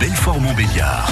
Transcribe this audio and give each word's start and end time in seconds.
Belfort-Montbéliard. 0.00 1.08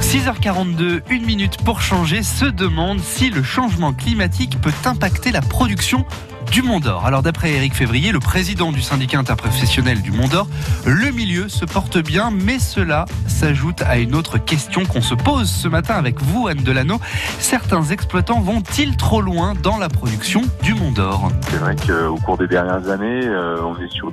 6h42, 0.00 1.02
une 1.10 1.24
minute 1.24 1.58
pour 1.64 1.80
changer, 1.80 2.22
se 2.22 2.44
demande 2.44 3.00
si 3.00 3.30
le 3.30 3.42
changement 3.42 3.92
climatique 3.92 4.60
peut 4.60 4.72
impacter 4.84 5.32
la 5.32 5.40
production 5.40 6.04
du 6.50 6.62
Mont 6.62 6.80
d'Or. 6.80 7.06
Alors 7.06 7.22
d'après 7.22 7.52
Éric 7.52 7.74
Février, 7.74 8.10
le 8.10 8.18
président 8.18 8.72
du 8.72 8.82
syndicat 8.82 9.18
interprofessionnel 9.18 10.02
du 10.02 10.10
Mont 10.10 10.26
d'Or, 10.26 10.48
le 10.84 11.10
milieu 11.12 11.48
se 11.48 11.64
porte 11.64 11.98
bien, 11.98 12.30
mais 12.32 12.58
cela 12.58 13.04
s'ajoute 13.26 13.82
à 13.82 13.98
une 13.98 14.14
autre 14.14 14.38
question 14.38 14.84
qu'on 14.84 15.00
se 15.00 15.14
pose 15.14 15.48
ce 15.48 15.68
matin 15.68 15.94
avec 15.94 16.20
vous, 16.20 16.48
Anne 16.48 16.62
Delano. 16.62 16.98
Certains 17.38 17.84
exploitants 17.84 18.40
vont-ils 18.40 18.96
trop 18.96 19.20
loin 19.20 19.54
dans 19.62 19.78
la 19.78 19.88
production 19.88 20.42
du 20.62 20.74
Mont 20.74 20.90
d'Or? 20.90 21.28
C'est 21.48 21.58
vrai 21.58 21.76
qu'au 21.76 22.16
cours 22.16 22.38
des 22.38 22.48
dernières 22.48 22.88
années, 22.88 23.26
euh, 23.26 23.62
on 23.62 23.80
est 23.80 23.90
sur, 23.90 24.12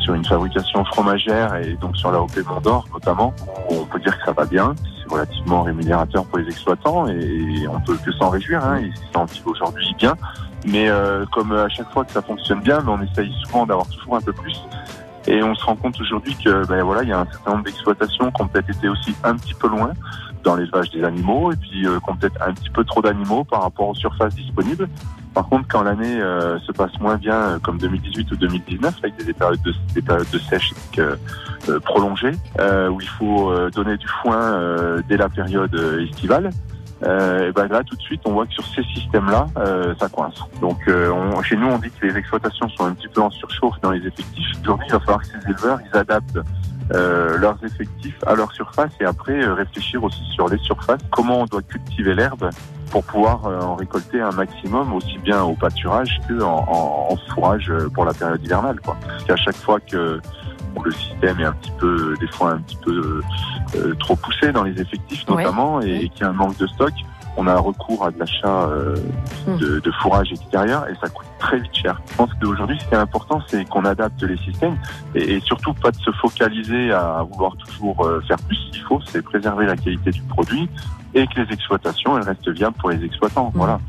sur 0.00 0.14
une 0.14 0.24
fabrication 0.24 0.84
fromagère 0.84 1.54
et 1.56 1.74
donc 1.80 1.96
sur 1.96 2.10
la 2.10 2.20
OP 2.20 2.36
Mont 2.48 2.60
d'Or 2.60 2.86
notamment, 2.92 3.32
on 3.70 3.84
peut 3.84 4.00
dire 4.00 4.18
que 4.18 4.24
ça 4.24 4.32
va 4.32 4.44
bien 4.44 4.74
relativement 5.08 5.62
rémunérateur 5.62 6.24
pour 6.26 6.38
les 6.38 6.46
exploitants 6.46 7.08
et 7.08 7.66
on 7.68 7.80
peut 7.80 7.96
que 8.04 8.12
s'en 8.12 8.30
réjouir. 8.30 8.64
Hein. 8.64 8.80
Ils 8.80 8.96
se 8.96 9.12
sentent 9.12 9.42
aujourd'hui 9.44 9.94
bien. 9.98 10.14
Mais 10.66 10.88
euh, 10.88 11.24
comme 11.32 11.52
à 11.52 11.68
chaque 11.68 11.90
fois 11.92 12.04
que 12.04 12.12
ça 12.12 12.22
fonctionne 12.22 12.60
bien, 12.60 12.80
ben, 12.80 12.98
on 12.98 13.02
essaye 13.02 13.32
souvent 13.44 13.66
d'avoir 13.66 13.86
toujours 13.88 14.16
un 14.16 14.20
peu 14.20 14.32
plus. 14.32 14.60
Et 15.26 15.42
on 15.42 15.54
se 15.54 15.64
rend 15.64 15.76
compte 15.76 16.00
aujourd'hui 16.00 16.34
que 16.42 16.66
ben 16.66 16.82
voilà, 16.82 17.02
il 17.02 17.10
y 17.10 17.12
a 17.12 17.20
un 17.20 17.26
certain 17.26 17.52
nombre 17.52 17.64
d'exploitations 17.64 18.30
qui 18.30 18.42
ont 18.42 18.48
peut-être 18.48 18.70
été 18.70 18.88
aussi 18.88 19.14
un 19.24 19.36
petit 19.36 19.54
peu 19.54 19.68
loin 19.68 19.92
dans 20.42 20.56
l'élevage 20.56 20.90
des 20.90 21.04
animaux 21.04 21.52
et 21.52 21.56
puis 21.56 21.86
euh, 21.86 21.98
qui 21.98 22.10
ont 22.10 22.16
peut-être 22.16 22.40
un 22.40 22.54
petit 22.54 22.70
peu 22.70 22.84
trop 22.84 23.02
d'animaux 23.02 23.44
par 23.44 23.62
rapport 23.62 23.88
aux 23.88 23.94
surfaces 23.94 24.34
disponibles. 24.34 24.88
Par 25.34 25.46
contre, 25.48 25.68
quand 25.68 25.82
l'année 25.82 26.20
euh, 26.20 26.58
se 26.60 26.72
passe 26.72 26.98
moins 27.00 27.16
bien, 27.16 27.34
euh, 27.34 27.58
comme 27.58 27.78
2018 27.78 28.32
ou 28.32 28.36
2019, 28.36 28.94
avec 29.02 29.16
des 29.24 29.32
périodes 29.32 29.62
de, 29.62 29.74
des 29.94 30.02
périodes 30.02 30.30
de 30.30 30.38
sèche 30.38 30.72
prolongées, 31.84 32.32
où 32.58 33.00
il 33.00 33.08
faut 33.18 33.52
donner 33.70 33.96
du 33.96 34.06
foin 34.22 35.00
dès 35.08 35.16
la 35.16 35.28
période 35.28 35.74
estivale, 36.10 36.50
euh, 37.04 37.48
et 37.48 37.52
ben 37.52 37.68
là 37.68 37.84
tout 37.84 37.94
de 37.94 38.00
suite 38.00 38.20
on 38.24 38.32
voit 38.32 38.46
que 38.46 38.54
sur 38.54 38.66
ces 38.66 38.82
systèmes-là 38.82 39.46
euh, 39.58 39.94
ça 40.00 40.08
coince. 40.08 40.40
Donc 40.60 40.78
euh, 40.88 41.10
on, 41.10 41.40
chez 41.42 41.56
nous 41.56 41.68
on 41.68 41.78
dit 41.78 41.90
que 41.90 42.06
les 42.06 42.16
exploitations 42.16 42.68
sont 42.70 42.86
un 42.86 42.92
petit 42.92 43.06
peu 43.06 43.20
en 43.20 43.30
surchauffe 43.30 43.80
dans 43.82 43.92
les 43.92 44.04
effectifs. 44.04 44.46
Aujourd'hui 44.62 44.86
il 44.88 44.92
va 44.92 45.00
falloir 45.00 45.20
que 45.20 45.26
ces 45.26 45.48
éleveurs 45.48 45.78
ils 45.80 45.96
adaptent 45.96 46.40
euh, 46.94 47.38
leurs 47.38 47.62
effectifs 47.62 48.18
à 48.26 48.34
leur 48.34 48.50
surface 48.52 48.90
et 49.00 49.04
après 49.04 49.44
euh, 49.44 49.54
réfléchir 49.54 50.02
aussi 50.02 50.24
sur 50.34 50.48
les 50.48 50.58
surfaces, 50.58 51.00
comment 51.10 51.42
on 51.42 51.44
doit 51.44 51.62
cultiver 51.62 52.14
l'herbe 52.14 52.50
pour 52.90 53.04
pouvoir 53.04 53.44
en 53.44 53.76
récolter 53.76 54.20
un 54.20 54.32
maximum 54.32 54.94
aussi 54.94 55.18
bien 55.18 55.42
au 55.42 55.52
pâturage 55.52 56.18
que 56.26 56.38
fourrage 57.34 57.70
pour 57.92 58.06
la 58.06 58.14
période 58.14 58.42
hivernale. 58.42 58.80
Quoi. 58.80 58.96
Parce 59.06 59.24
qu'à 59.24 59.36
chaque 59.36 59.56
fois 59.56 59.78
que 59.78 60.18
le 60.84 60.92
système 60.92 61.40
est 61.40 61.44
un 61.44 61.52
petit 61.52 61.72
peu, 61.78 62.14
des 62.20 62.28
fois 62.28 62.52
un 62.52 62.60
petit 62.60 62.76
peu 62.76 63.22
euh, 63.76 63.94
trop 63.98 64.16
poussé 64.16 64.52
dans 64.52 64.64
les 64.64 64.80
effectifs 64.80 65.26
notamment, 65.28 65.80
et, 65.82 66.04
et 66.04 66.08
qu'il 66.08 66.22
y 66.22 66.24
a 66.24 66.28
un 66.28 66.32
manque 66.32 66.56
de 66.58 66.66
stock. 66.66 66.92
On 67.40 67.46
a 67.46 67.56
recours 67.56 68.04
à 68.04 68.10
de 68.10 68.18
l'achat 68.18 68.68
euh, 68.68 68.96
hmm. 69.46 69.58
de, 69.58 69.78
de, 69.78 69.90
fourrage 70.02 70.32
extérieur 70.32 70.88
et 70.88 70.94
ça 71.00 71.08
coûte 71.08 71.26
très 71.38 71.60
vite 71.60 71.72
cher. 71.72 72.00
Je 72.10 72.16
pense 72.16 72.30
qu'aujourd'hui, 72.40 72.76
ce 72.80 72.88
qui 72.88 72.94
est 72.94 72.98
important, 72.98 73.40
c'est 73.46 73.64
qu'on 73.68 73.84
adapte 73.84 74.20
les 74.24 74.36
systèmes 74.38 74.76
et, 75.14 75.34
et, 75.34 75.40
surtout 75.40 75.72
pas 75.72 75.92
de 75.92 75.98
se 75.98 76.10
focaliser 76.10 76.90
à 76.90 77.24
vouloir 77.30 77.56
toujours 77.56 78.04
euh, 78.04 78.20
faire 78.26 78.38
plus. 78.38 78.58
Qu'il 78.72 78.82
faut, 78.82 79.00
c'est 79.06 79.22
préserver 79.22 79.66
la 79.66 79.76
qualité 79.76 80.10
du 80.10 80.22
produit 80.22 80.68
et 81.14 81.26
que 81.28 81.40
les 81.40 81.52
exploitations 81.52 82.18
elles 82.18 82.24
restent 82.24 82.50
viables 82.50 82.76
pour 82.76 82.90
les 82.90 83.04
exploitants. 83.04 83.52
Hmm. 83.54 83.58
Voilà. 83.58 83.80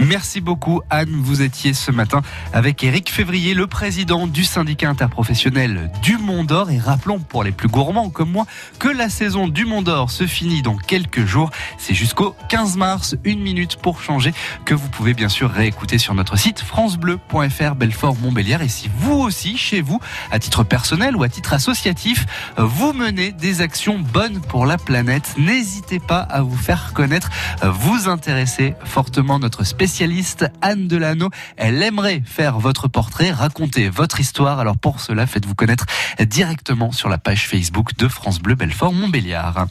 Merci 0.00 0.40
beaucoup 0.40 0.82
Anne, 0.90 1.10
vous 1.10 1.40
étiez 1.40 1.72
ce 1.72 1.90
matin 1.90 2.22
avec 2.52 2.82
Éric 2.82 3.10
Février, 3.10 3.54
le 3.54 3.66
président 3.66 4.26
du 4.26 4.44
syndicat 4.44 4.90
interprofessionnel 4.90 5.90
du 6.02 6.18
Mont 6.18 6.44
d'Or. 6.44 6.70
Et 6.70 6.78
rappelons 6.78 7.20
pour 7.20 7.44
les 7.44 7.52
plus 7.52 7.68
gourmands 7.68 8.10
comme 8.10 8.30
moi 8.30 8.44
que 8.78 8.88
la 8.88 9.08
saison 9.08 9.46
du 9.46 9.64
Mont 9.64 9.82
d'Or 9.82 10.10
se 10.10 10.26
finit 10.26 10.62
dans 10.62 10.76
quelques 10.76 11.24
jours. 11.24 11.50
C'est 11.78 11.94
jusqu'au 11.94 12.34
15 12.48 12.76
mars, 12.76 13.16
une 13.24 13.40
minute 13.40 13.76
pour 13.76 14.02
changer, 14.02 14.34
que 14.64 14.74
vous 14.74 14.88
pouvez 14.88 15.14
bien 15.14 15.28
sûr 15.28 15.50
réécouter 15.50 15.98
sur 15.98 16.14
notre 16.14 16.36
site 16.36 16.60
francebleu.fr 16.60 17.74
Belfort 17.76 18.16
Montbéliard. 18.16 18.62
Et 18.62 18.68
si 18.68 18.90
vous 18.98 19.14
aussi, 19.14 19.56
chez 19.56 19.80
vous, 19.80 20.00
à 20.30 20.38
titre 20.38 20.64
personnel 20.64 21.16
ou 21.16 21.22
à 21.22 21.28
titre 21.28 21.52
associatif, 21.52 22.26
vous 22.58 22.92
menez 22.92 23.32
des 23.32 23.60
actions 23.60 24.00
bonnes 24.00 24.40
pour 24.40 24.66
la 24.66 24.76
planète, 24.76 25.34
n'hésitez 25.38 26.00
pas 26.00 26.20
à 26.20 26.42
vous 26.42 26.56
faire 26.56 26.92
connaître, 26.94 27.30
vous 27.62 28.08
intéresser 28.08 28.74
fortement 28.84 29.38
notre 29.38 29.64
spécialité 29.64 29.83
spécialiste 29.84 30.46
Anne 30.62 30.88
Delano. 30.88 31.28
Elle 31.58 31.82
aimerait 31.82 32.22
faire 32.24 32.58
votre 32.58 32.88
portrait, 32.88 33.30
raconter 33.30 33.90
votre 33.90 34.18
histoire. 34.18 34.58
Alors 34.58 34.78
pour 34.78 34.98
cela, 34.98 35.26
faites-vous 35.26 35.54
connaître 35.54 35.84
directement 36.20 36.90
sur 36.90 37.10
la 37.10 37.18
page 37.18 37.46
Facebook 37.46 37.94
de 37.98 38.08
France 38.08 38.40
Bleu 38.40 38.54
Belfort 38.54 38.94
Montbéliard. 38.94 39.66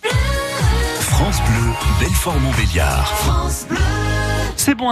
France 0.99 1.37
Bleu 1.47 1.71
Belfort 1.99 2.39
Montbéliard. 2.41 3.11
C'est 4.55 4.75
bon. 4.75 4.91